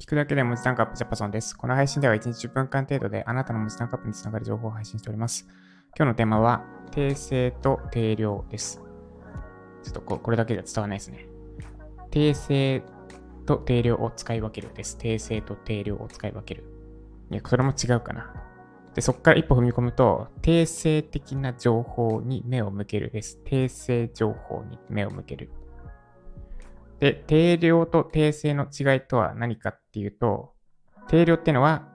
[0.00, 1.56] 聞くだけで文字タンクアップジャパソンです。
[1.56, 5.46] この配信では1日10分間程度であなたの文字タンクアップにつながる情報を配信しております。
[5.96, 8.82] 今日のテーマは、訂正と定量です。
[9.84, 11.28] ちょっとこれだけでは伝わらないですね。
[12.10, 12.82] 訂正
[13.46, 14.98] と定量を使い分けるです。
[15.00, 16.64] 訂正と定量を使い分ける。
[17.30, 18.43] いや、それも違うかな。
[18.94, 23.38] で、そこから一歩踏み込むと、定性的な情報に目を向けるです。
[23.44, 25.50] 定性情報に目を向ける。
[27.00, 30.54] で、定量と定性の違いとは何かっていうと、
[31.08, 31.88] 定量っていうのは、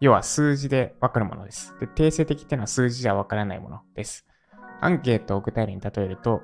[0.00, 1.74] 要は数字でわかるものです。
[1.78, 4.26] で、定性的っていうのは数字じゃわからないものです。
[4.80, 6.42] アンケートを具体例に例えると、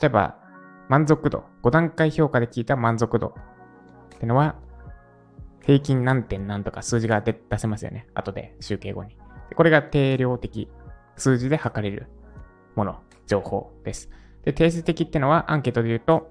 [0.00, 0.38] 例えば、
[0.88, 3.34] 満足度、5段階評価で聞いた満足度
[4.14, 4.56] ってのは、
[5.62, 8.06] 平均何点何とか数字が出せますよね。
[8.14, 9.18] 後で集計後に。
[9.54, 10.68] これが定量的、
[11.16, 12.08] 数字で測れる
[12.74, 14.10] もの、情報です。
[14.44, 16.30] で、定性的ってのはアンケートで言うと、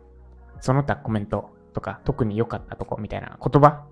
[0.59, 3.85] その他コメントとか、特に良かったとこみたいな言葉、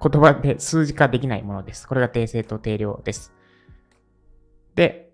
[0.00, 1.88] 言葉で数字化できないものです。
[1.88, 3.32] これが定性と定量です。
[4.74, 5.12] で、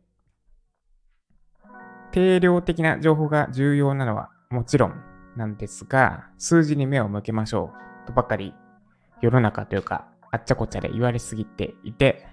[2.10, 5.02] 定量的な情報が重要なのはもちろん
[5.36, 7.70] なんですが、数字に目を向けましょ
[8.04, 8.54] うとばかり
[9.22, 12.26] 世の中というか、あっちゃこっちゃで言われすぎていて、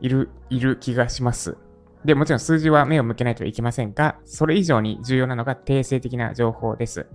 [0.00, 1.56] いる、いる気がします。
[2.04, 7.06] で、もちろん数字は目を向けないといけませんが、それ以上に重要なのが定性的な情報です。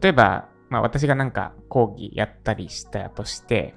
[0.00, 3.74] 例えば、まあ私がなんか講義やったりしたとして、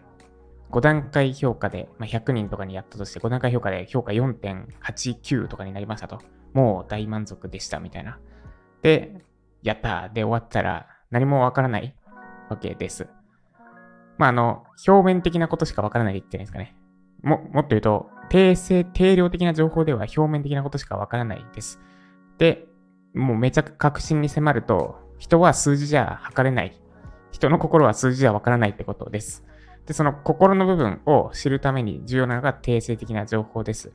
[0.72, 6.20] 5段階評価で、まあ、100人とかにやったとして、5段階評価で評価4.89とかになりましたと。
[6.54, 8.20] もう大満足でしたみたいな。
[8.82, 9.24] で、
[9.62, 11.96] やったで終わったら何もわからない
[12.50, 13.08] わけです。
[14.18, 16.76] まあ、あの、表面的なことしかわからないって言ってるんですかね。
[17.24, 21.80] も、もっと言うと、定性、定量的な情報では表面的なことしかわからないです。
[22.38, 22.68] で、
[23.14, 26.80] もうめちゃく確信に迫ると、人は数字じゃ測れない。
[27.32, 29.44] 人の心は数字じゃわからないってことです。
[29.86, 33.94] で、その心の部分を知るために重要なのが定性的な情報です。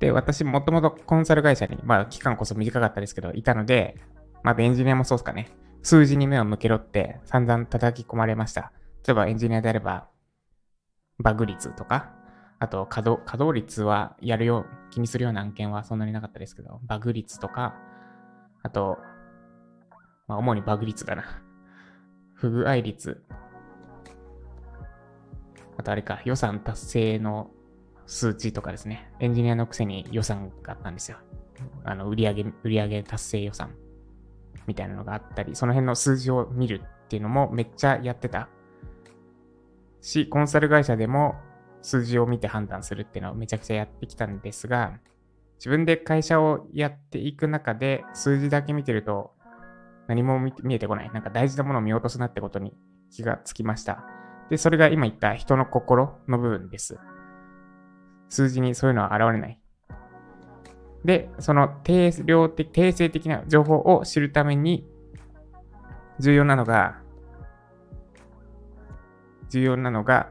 [0.00, 3.96] で、私もともとコンサル会社に、まあ期間こそ短かったですけど、いたので、
[4.42, 5.48] まあエンジニアもそうですかね。
[5.82, 8.72] 数字に目を向けろって散々叩き込まれました。
[9.06, 10.08] 例えばエンジニアであれば、
[11.22, 12.10] バグ率とか、
[12.58, 17.74] あと稼働、稼働率はやるよう、気にするような案件はそんなになかったですけど、バグ率とか、
[18.62, 18.98] あと、
[20.26, 21.24] まあ主にバグ率だな。
[22.34, 23.22] 不具合率。
[25.78, 27.50] あとあれか、予算達成の
[28.06, 31.18] 数値とかですね、エンジニアのくせに予算があったんですよ。
[31.84, 33.74] あの、売上売上達成予算
[34.66, 38.48] みたいなのがあったり、その辺の数字を見るっていうのもめっちゃやってた
[40.02, 41.36] し、コンサル会社でも
[41.80, 44.98] 数字を見て判断するっていうのをめちゃくちゃやってきたんですが、
[45.58, 49.32] 自分で会社をやっていく中で数字だけ見てると
[50.08, 51.10] 何も見えてこない。
[51.12, 52.74] なんか大事なものを見落とすなってことに
[53.10, 54.04] 気がつきました。
[54.50, 56.98] で、それが今言った人の心の部分です。
[58.28, 59.60] 数字にそういうのは現れない。
[61.04, 64.86] で、その定量的、定性的な情報を知るために
[66.18, 67.01] 重要なのが、
[69.52, 70.30] 重要なのが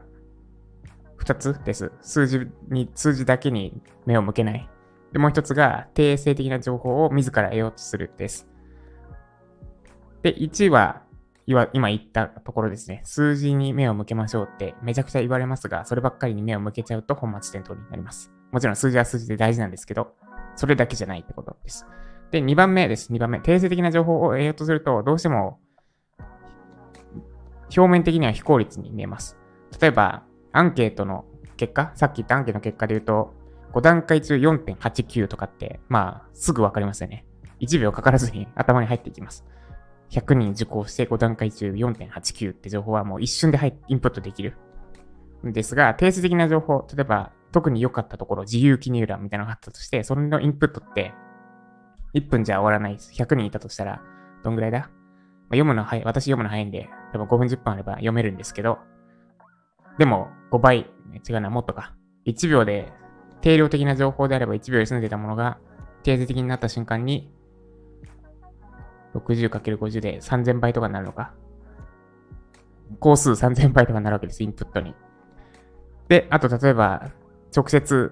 [1.18, 1.92] 2つです。
[2.00, 4.68] 数字に、数字だけに目を向けない。
[5.12, 8.48] で、もう一つが定性的な情報を自ら得ようとするです。
[10.22, 11.02] で、1は
[11.46, 18.32] 今言ったところですね、数字に目を向けましょうってめちゃくちゃ言われますが、そればっかりに目を向けちゃうと本末転倒になります。
[18.50, 20.14] もちろん数字は数字で大事なんですけど、
[20.56, 21.86] それだけじゃないってことです。
[22.32, 23.12] で、2番目です。
[23.12, 23.38] 2番目。
[23.40, 25.60] 定性的な情報を得ようとすると、どうしても
[27.76, 29.38] 表面的には非効率に見えます。
[29.80, 31.24] 例えば、アンケートの
[31.56, 33.34] 結果、さっき言ったアンケートの結果で言うと、
[33.72, 37.24] 5段階中4.89とかって、まあ、すぐわかりますよね。
[37.60, 39.44] 1秒かからずに頭に入っていきます。
[40.10, 44.56] 100人受講して5段階中4.89って情報はもう一瞬で入インプットできる。
[45.44, 51.14] ですが、定数的な情報、例えば特に良かったところ、自由記入欄みたいなのがあったとして、それのインプットって
[52.14, 53.12] 1分じゃ終わらないです。
[53.12, 54.02] 100人いたとしたら、
[54.42, 54.90] どんぐらいだ、
[55.52, 58.78] まあ、読むの早い、私読むの早いんで、でも5分10分あれば読めるんですけど、
[59.98, 60.90] でも5倍、
[61.28, 61.94] 違うな、もっとか。
[62.24, 62.90] 1秒で、
[63.42, 65.58] 定量的な情報であれば1秒で済んでたものが、
[66.04, 67.30] 定数的になった瞬間に
[69.14, 71.34] 60×50 で3000倍とかになるのか。
[72.98, 74.94] 工数3000倍とかになるわけです、インプットに。
[76.08, 77.10] で、あと例えば、
[77.54, 78.10] 直接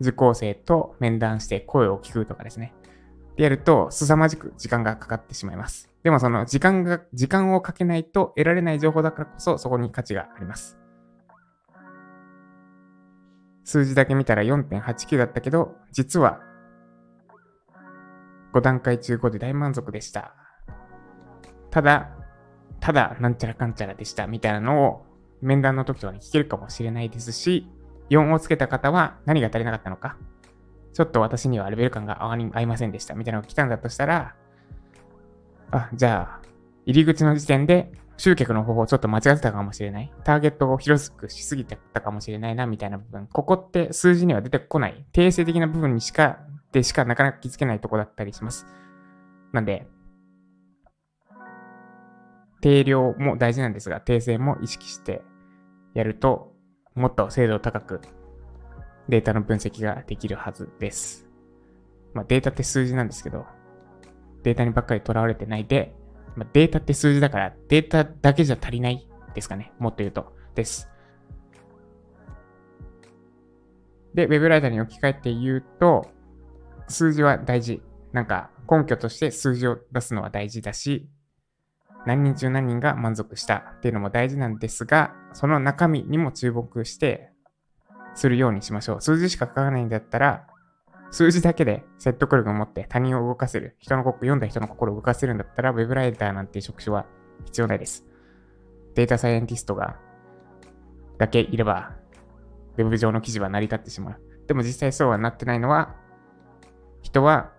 [0.00, 2.74] 受講生と面談して声を聞くとかですね。
[3.36, 5.91] でやると、凄まじく時間がかかってしまいます。
[6.02, 10.78] でもその時間が、時間をかけないと得られない情報だからこそ、そこに価値があります。
[13.64, 16.40] 数字だけ見たら4.89だったけど、実は
[18.52, 20.34] 5段階中5で大満足でした。
[21.70, 22.10] ただ、
[22.80, 25.06] ただ、なんちゃらかんちゃらでしたみたいなのを
[25.40, 27.68] 面談の時とかに聞けるかもしれないですし、
[28.10, 30.16] 4をつけた方は何が足りなかったのか、
[30.92, 34.34] ちょっと私にはレベル感が合いませんでしたみたいなのが来たんだとしたら、
[35.72, 36.42] あ、じゃあ、
[36.86, 40.12] 入り口の時点で集客の方法ちょっと間違ってたかもしれない。
[40.22, 43.26] ターゲットを広くしすぎてたかもしれないな、みたいな部分。
[43.26, 45.04] ここって数字には出てこない。
[45.12, 46.38] 定性的な部分にしか、
[46.72, 48.66] でしかなかなか気づけないとこだったりします。
[49.52, 49.86] なんで、
[52.60, 55.22] 定量も大事なんですが、定性も意識して
[55.94, 56.52] やると、
[56.94, 58.00] もっと精度高く
[59.08, 61.26] データの分析ができるはずです。
[62.14, 63.46] まあ、データって数字なんですけど、
[64.42, 65.94] データにばっかりとらわれてないで、
[66.36, 69.72] まあ、データって数字だから、データだけじゃ足りないですかね。
[69.78, 70.34] もっと言うと。
[70.54, 70.88] です。
[74.14, 76.10] で、ウェブライターに置き換えて言うと、
[76.88, 77.82] 数字は大事。
[78.12, 81.08] なんか、根拠として数字を出すのは大事だし、
[82.06, 87.30] 何人中何人が満足したっていうのも大事なんですが、その中身にも注目して
[88.14, 89.00] するようにしましょう。
[89.00, 90.46] 数字しか書かないんだったら、
[91.12, 97.04] 数字だけで説得力を持って他人を動かせる、人の読んだ人の心を動かせるんだったら、ウェブライターなんて職種は
[97.44, 98.06] 必要ないです。
[98.94, 99.98] データサイエンティストが
[101.18, 101.92] だけいれば、
[102.78, 104.20] ウェブ上の記事は成り立ってしまう。
[104.46, 105.94] でも実際そうはなってないのは、
[107.02, 107.52] 人は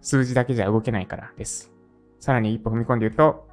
[0.00, 1.72] 数字だけじゃ動けないからです。
[2.20, 3.48] さらに一歩踏み込んで言うと、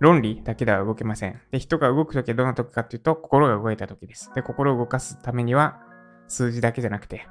[0.00, 1.40] 論理だけでは動けません。
[1.50, 4.30] で、人が動くときはどんな時かっていうと、心が動いた時です。
[4.34, 5.80] で、心を動かすためには、
[6.28, 7.26] 数字だけじゃなくて、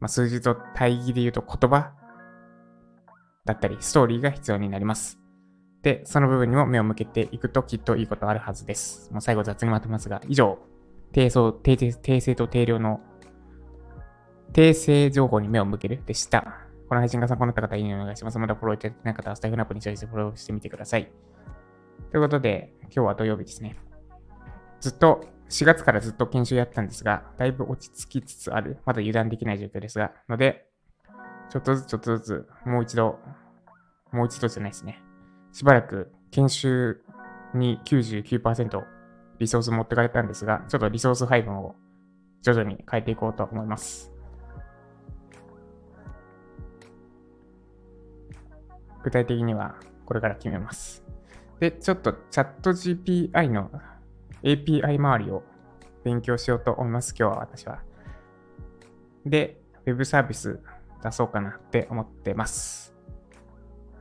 [0.00, 1.92] まあ、数字と対義で言うと言葉
[3.44, 5.18] だったり、ストーリーが必要になります。
[5.82, 9.10] で、その部分にも目を向けていくときっといいことあるはずです。
[9.12, 10.58] もう最後雑にまとめますが、以上、
[11.12, 13.00] 定数、定定性と定量の
[14.52, 16.42] 訂正情報に目を向けるでした。
[16.88, 18.38] この配信が参考になった方、いいねお願いします。
[18.38, 21.10] まだフォローいただいてない方は、スタイフナップにチョイしてフォローしてみてください。
[22.10, 23.76] ということで、今日は土曜日ですね。
[24.80, 28.78] ずっと4月からずっと研修やったんですが、だいぶ落ち着きつつある。
[28.86, 30.64] まだ油断できない状況ですが、ので、
[31.50, 33.18] ちょっとずつちょっとずつ、もう一度、
[34.12, 35.02] もう一度じゃないですね。
[35.52, 37.02] しばらく研修
[37.52, 38.82] に99%
[39.38, 41.74] リソース持ってかれたんですが、ちょっとリソース配分を
[42.40, 44.10] 徐々に変えていこうと思います。
[49.04, 49.74] 具体的には
[50.06, 51.04] これから決めます。
[51.60, 53.70] で、ちょっとチャット GPI の
[54.42, 55.42] API 周りを
[56.04, 57.80] 勉強しようと思います、今日は私は。
[59.24, 60.60] で、Web サービス
[61.02, 62.94] 出そうかなって思ってます。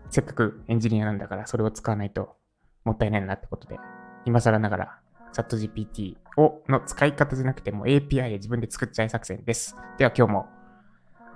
[0.09, 2.35] せっかくエンジニアなんだからそれを使わないと
[2.83, 3.77] もったいないなってことで、
[4.25, 4.99] 今更ながら
[5.31, 9.75] チャット GPT をの使い方じゃなくても API で自分で作っちゃい作戦です。
[9.97, 10.45] では今日も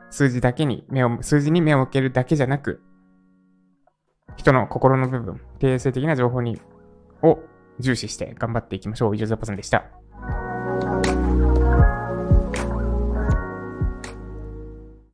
[0.09, 2.81] 数字だけに目を、数字に目を向けるだけじゃなく、
[4.35, 6.59] 人の心の部分、定性的な情報に
[7.21, 7.39] を
[7.79, 9.15] 重視して頑張っていきましょう。
[9.15, 9.85] 以上、ザパさんでした。